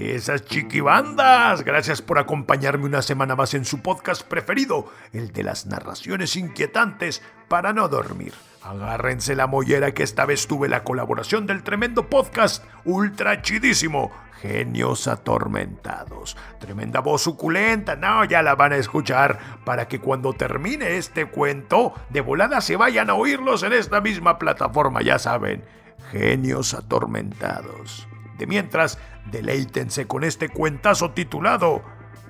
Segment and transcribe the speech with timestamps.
[0.00, 5.66] Esas chiquibandas, gracias por acompañarme una semana más en su podcast preferido, el de las
[5.66, 8.32] narraciones inquietantes para no dormir.
[8.62, 14.10] Agárrense la mollera que esta vez tuve la colaboración del tremendo podcast ultra chidísimo,
[14.40, 16.34] Genios Atormentados.
[16.58, 21.92] Tremenda voz suculenta, no, ya la van a escuchar para que cuando termine este cuento,
[22.08, 25.62] de volada se vayan a oírlos en esta misma plataforma, ya saben,
[26.10, 28.08] Genios Atormentados.
[28.40, 28.96] De mientras,
[29.30, 31.82] deleítense con este cuentazo titulado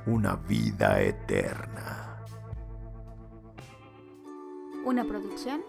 [0.06, 2.26] Una vida eterna.
[4.84, 5.62] Una producción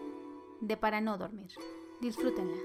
[0.59, 1.51] de Para no dormir.
[2.01, 2.57] Disfrútenla.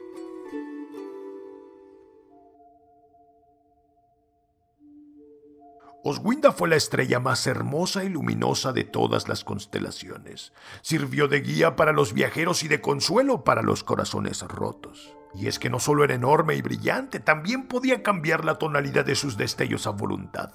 [6.02, 10.54] Oswinda fue la estrella más hermosa y luminosa de todas las constelaciones.
[10.80, 15.14] Sirvió de guía para los viajeros y de consuelo para los corazones rotos.
[15.36, 19.14] Y es que no solo era enorme y brillante, también podía cambiar la tonalidad de
[19.14, 20.52] sus destellos a voluntad,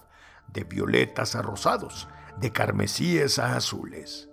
[0.47, 2.07] de violetas a rosados,
[2.39, 4.29] de carmesíes a azules.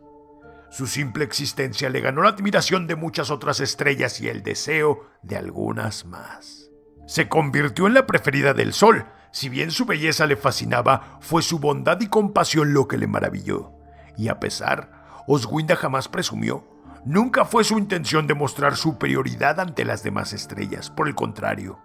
[0.71, 5.37] Su simple existencia le ganó la admiración de muchas otras estrellas y el deseo de
[5.37, 6.71] algunas más.
[7.07, 9.07] Se convirtió en la preferida del sol.
[9.33, 13.73] Si bien su belleza le fascinaba, fue su bondad y compasión lo que le maravilló.
[14.17, 16.67] Y a pesar, Oswinda jamás presumió.
[17.09, 20.91] Nunca fue su intención demostrar superioridad ante las demás estrellas.
[20.91, 21.79] Por el contrario,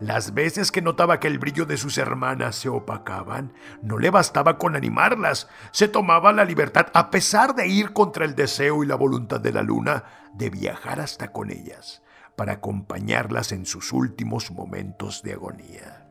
[0.00, 4.58] las veces que notaba que el brillo de sus hermanas se opacaban, no le bastaba
[4.58, 8.96] con animarlas, se tomaba la libertad, a pesar de ir contra el deseo y la
[8.96, 12.02] voluntad de la luna, de viajar hasta con ellas,
[12.36, 16.06] para acompañarlas en sus últimos momentos de agonía.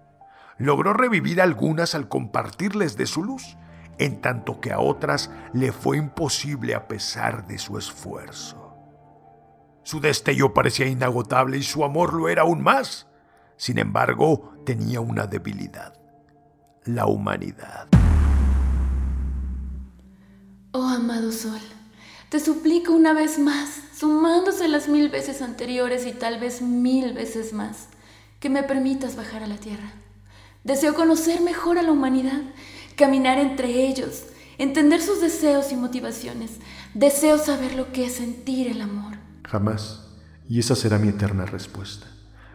[0.58, 3.58] Logró revivir algunas al compartirles de su luz,
[3.98, 8.74] en tanto que a otras le fue imposible a pesar de su esfuerzo.
[9.84, 13.08] Su destello parecía inagotable y su amor lo era aún más.
[13.56, 15.94] Sin embargo, tenía una debilidad,
[16.86, 17.88] la humanidad.
[20.72, 21.62] Oh amado sol,
[22.30, 27.54] te suplico una vez más, sumándose las mil veces anteriores y tal vez mil veces
[27.54, 27.88] más,
[28.40, 29.94] que me permitas bajar a la tierra.
[30.66, 32.42] Deseo conocer mejor a la humanidad,
[32.96, 34.24] caminar entre ellos,
[34.58, 36.52] entender sus deseos y motivaciones.
[36.94, 39.16] Deseo saber lo que es sentir el amor.
[39.44, 40.08] Jamás,
[40.48, 42.08] y esa será mi eterna respuesta.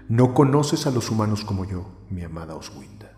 [0.08, 3.12] No conoces a los humanos como yo, mi amada Oswinda.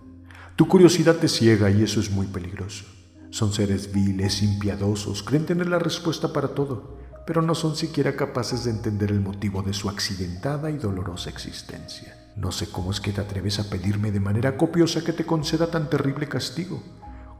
[0.56, 2.84] Tu curiosidad te ciega y eso es muy peligroso.
[3.30, 8.64] Son seres viles, impiadosos, creen tener la respuesta para todo, pero no son siquiera capaces
[8.64, 12.14] de entender el motivo de su accidentada y dolorosa existencia.
[12.36, 15.68] No sé cómo es que te atreves a pedirme de manera copiosa que te conceda
[15.68, 16.82] tan terrible castigo,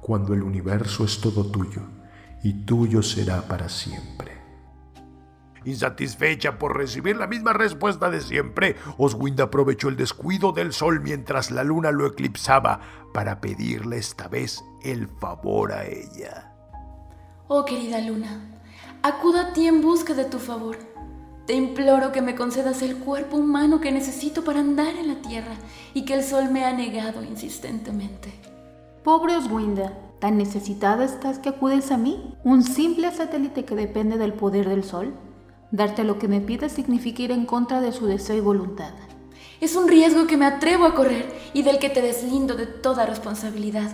[0.03, 1.81] cuando el universo es todo tuyo
[2.43, 4.33] y tuyo será para siempre.
[5.65, 11.53] Insatisfecha por recibir la misma respuesta de siempre, Oswinda aprovechó el descuido del sol mientras
[11.53, 12.81] la luna lo eclipsaba
[13.15, 16.53] para pedirle esta vez el favor a ella.
[17.47, 18.61] Oh querida luna,
[19.05, 20.79] acudo a ti en busca de tu favor.
[21.47, 25.55] Te imploro que me concedas el cuerpo humano que necesito para andar en la tierra
[25.95, 28.52] y que el sol me ha negado insistentemente.
[29.05, 32.37] Pobre Oswinda, ¿tan necesitada estás que acudes a mí?
[32.45, 35.13] ¿Un simple satélite que depende del poder del sol?
[35.73, 38.93] Darte lo que me pide significa ir en contra de su deseo y voluntad.
[39.61, 43.05] Es un riesgo que me atrevo a correr y del que te deslindo de toda
[43.05, 43.91] responsabilidad.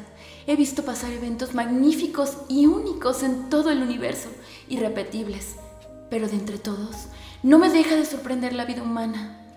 [0.47, 4.29] He visto pasar eventos magníficos y únicos en todo el universo,
[4.69, 5.57] irrepetibles.
[6.11, 7.07] Pero de entre todos,
[7.43, 9.48] no me deja de sorprender la vida humana.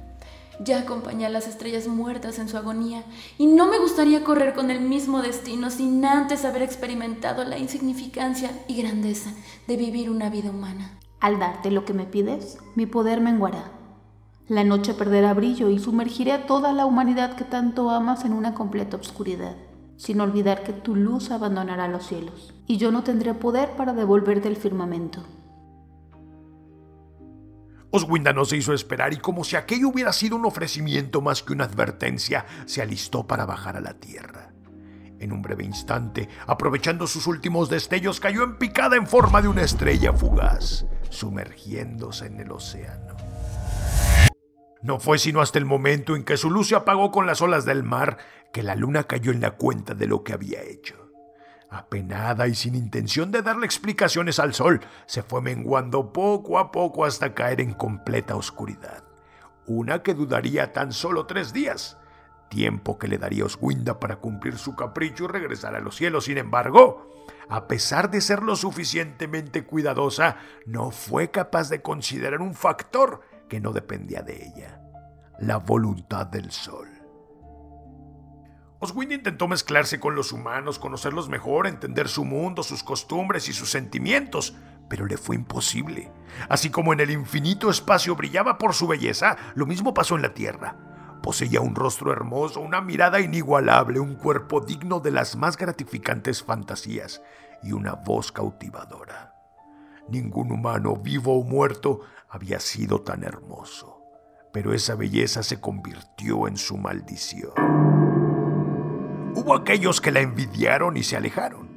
[0.60, 3.04] Ya acompañé a las estrellas muertas en su agonía
[3.38, 8.52] y no me gustaría correr con el mismo destino sin antes haber experimentado la insignificancia
[8.68, 9.32] y grandeza
[9.68, 11.00] de vivir una vida humana.
[11.20, 13.72] Al darte lo que me pides, mi poder menguará.
[14.48, 18.54] La noche perderá brillo y sumergiré a toda la humanidad que tanto amas en una
[18.54, 19.56] completa oscuridad,
[19.96, 24.50] sin olvidar que tu luz abandonará los cielos, y yo no tendré poder para devolverte
[24.50, 25.22] el firmamento.
[27.91, 31.53] Oswinda no se hizo esperar y como si aquello hubiera sido un ofrecimiento más que
[31.53, 34.53] una advertencia, se alistó para bajar a la tierra.
[35.20, 39.61] En un breve instante, aprovechando sus últimos destellos, cayó en picada en forma de una
[39.61, 43.17] estrella fugaz, sumergiéndose en el océano.
[44.82, 47.66] No fue sino hasta el momento en que su luz se apagó con las olas
[47.66, 48.17] del mar
[48.52, 51.10] que la luna cayó en la cuenta de lo que había hecho.
[51.72, 57.06] Apenada y sin intención de darle explicaciones al sol, se fue menguando poco a poco
[57.06, 59.06] hasta caer en completa oscuridad.
[59.68, 61.97] Una que dudaría tan solo tres días,
[62.50, 66.26] tiempo que le daría Oswinda para cumplir su capricho y regresar a los cielos.
[66.26, 72.53] Sin embargo, a pesar de ser lo suficientemente cuidadosa, no fue capaz de considerar un
[72.53, 74.82] factor que no dependía de ella,
[75.40, 77.01] la voluntad del sol.
[78.84, 83.70] Oswind intentó mezclarse con los humanos, conocerlos mejor, entender su mundo, sus costumbres y sus
[83.70, 84.56] sentimientos,
[84.90, 86.12] pero le fue imposible.
[86.50, 90.34] Así como en el infinito espacio brillaba por su belleza, lo mismo pasó en la
[90.34, 90.76] Tierra.
[91.22, 97.22] Poseía un rostro hermoso, una mirada inigualable, un cuerpo digno de las más gratificantes fantasías
[97.62, 99.36] y una voz cautivadora.
[100.10, 104.02] Ningún humano, vivo o muerto, había sido tan hermoso,
[104.52, 108.10] pero esa belleza se convirtió en su maldición.
[109.41, 111.67] Hubo aquellos que la envidiaron y se alejaron.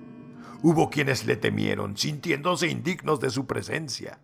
[0.63, 4.19] Hubo quienes le temieron, sintiéndose indignos de su presencia.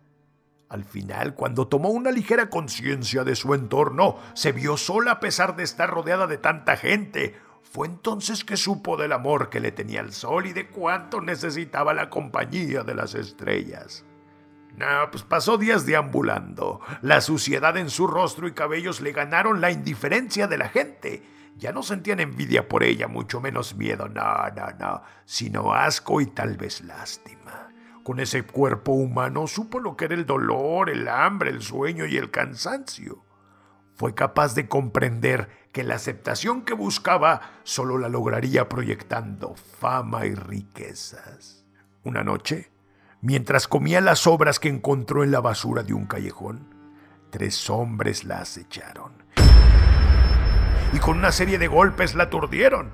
[0.69, 5.55] Al final, cuando tomó una ligera conciencia de su entorno, se vio sola a pesar
[5.55, 7.35] de estar rodeada de tanta gente.
[7.63, 11.95] Fue entonces que supo del amor que le tenía el sol y de cuánto necesitaba
[11.95, 14.05] la compañía de las estrellas.
[14.77, 16.79] No, pues pasó días deambulando.
[17.01, 21.23] La suciedad en su rostro y cabellos le ganaron la indiferencia de la gente
[21.57, 26.27] ya no sentían envidia por ella, mucho menos miedo, no, no, no, sino asco y
[26.27, 27.69] tal vez lástima.
[28.03, 32.17] Con ese cuerpo humano supo lo que era el dolor, el hambre, el sueño y
[32.17, 33.23] el cansancio.
[33.95, 40.33] Fue capaz de comprender que la aceptación que buscaba solo la lograría proyectando fama y
[40.33, 41.63] riquezas.
[42.03, 42.71] Una noche,
[43.21, 46.73] mientras comía las obras que encontró en la basura de un callejón,
[47.29, 49.20] tres hombres la acecharon
[50.93, 52.91] y con una serie de golpes la aturdieron.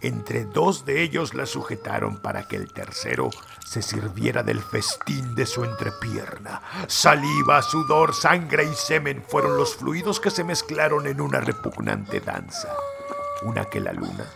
[0.00, 3.30] Entre dos de ellos la sujetaron para que el tercero
[3.64, 6.60] se sirviera del festín de su entrepierna.
[6.88, 12.74] Saliva, sudor, sangre y semen fueron los fluidos que se mezclaron en una repugnante danza.
[13.42, 14.26] Una que la luna,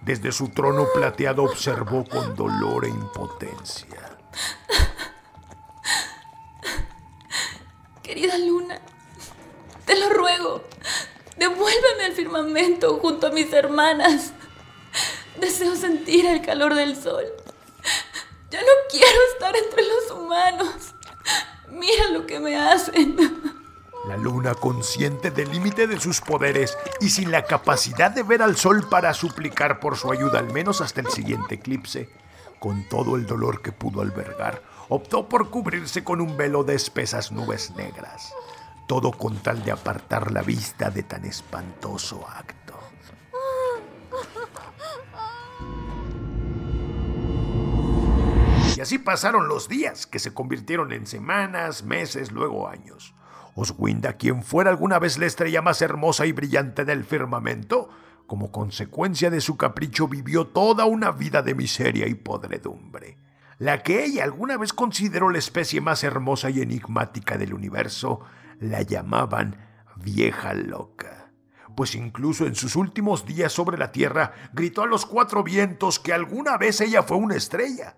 [0.00, 4.18] desde su trono plateado, observó con dolor e impotencia.
[8.02, 8.80] Querida luna,
[9.86, 10.64] te lo ruego,
[11.36, 14.32] Devuélveme al firmamento junto a mis hermanas.
[15.40, 17.24] Deseo sentir el calor del sol.
[18.50, 20.94] Ya no quiero estar entre los humanos.
[21.70, 23.16] Mira lo que me hacen.
[24.06, 28.56] La luna, consciente del límite de sus poderes y sin la capacidad de ver al
[28.56, 32.10] sol para suplicar por su ayuda, al menos hasta el siguiente eclipse,
[32.58, 37.32] con todo el dolor que pudo albergar, optó por cubrirse con un velo de espesas
[37.32, 38.32] nubes negras
[38.86, 42.78] todo con tal de apartar la vista de tan espantoso acto.
[48.76, 53.14] Y así pasaron los días, que se convirtieron en semanas, meses, luego años.
[53.54, 57.90] Oswinda, quien fuera alguna vez la estrella más hermosa y brillante del firmamento,
[58.26, 63.18] como consecuencia de su capricho vivió toda una vida de miseria y podredumbre.
[63.58, 68.20] La que ella alguna vez consideró la especie más hermosa y enigmática del universo,
[68.62, 69.56] la llamaban
[69.96, 71.32] vieja loca,
[71.76, 76.12] pues incluso en sus últimos días sobre la tierra gritó a los cuatro vientos que
[76.12, 77.96] alguna vez ella fue una estrella,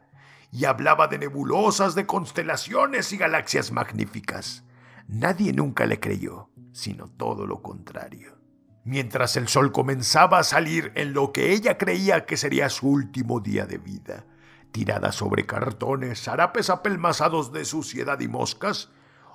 [0.50, 4.64] y hablaba de nebulosas, de constelaciones y galaxias magníficas.
[5.06, 8.38] Nadie nunca le creyó, sino todo lo contrario.
[8.84, 13.40] Mientras el sol comenzaba a salir en lo que ella creía que sería su último
[13.40, 14.26] día de vida,
[14.72, 18.90] tirada sobre cartones, harapes apelmazados de suciedad y moscas,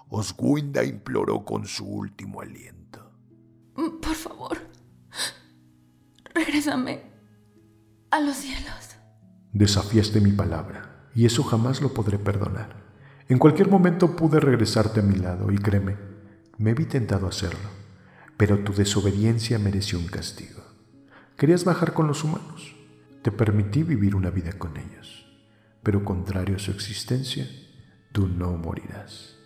[0.10, 3.12] Osgunda imploró con su último aliento.
[3.76, 4.58] Mm, por favor,
[6.34, 7.04] regrésame
[8.10, 8.98] a los cielos.
[9.54, 12.88] Desafiaste mi palabra, y eso jamás lo podré perdonar.
[13.28, 15.98] En cualquier momento pude regresarte a mi lado, y créeme,
[16.58, 17.70] me vi tentado a hacerlo,
[18.36, 20.64] pero tu desobediencia mereció un castigo.
[21.38, 22.76] Querías bajar con los humanos.
[23.22, 25.26] Te permití vivir una vida con ellos,
[25.84, 27.48] pero contrario a su existencia,
[28.12, 29.39] tú no morirás.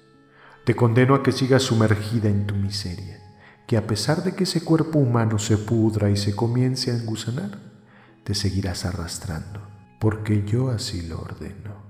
[0.64, 3.20] Te condeno a que sigas sumergida en tu miseria,
[3.68, 7.60] que a pesar de que ese cuerpo humano se pudra y se comience a engusanar,
[8.24, 9.68] te seguirás arrastrando,
[10.00, 11.83] porque yo así lo ordeno.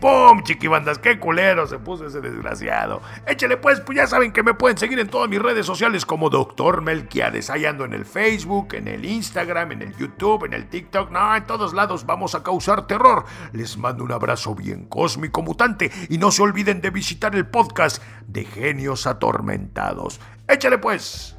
[0.00, 0.44] ¡Pum!
[0.44, 3.02] Chiquibandas, qué culero se puso ese desgraciado.
[3.26, 6.30] Échale pues, pues ya saben que me pueden seguir en todas mis redes sociales como
[6.30, 7.50] Doctor Melquiades.
[7.50, 11.10] Ahí ando en el Facebook, en el Instagram, en el YouTube, en el TikTok.
[11.10, 13.24] No, en todos lados vamos a causar terror.
[13.52, 18.02] Les mando un abrazo bien cósmico mutante y no se olviden de visitar el podcast
[18.26, 20.20] de Genios Atormentados.
[20.46, 21.37] Échale pues.